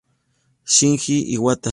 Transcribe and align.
Shinji 0.73 1.17
Iwata 1.35 1.69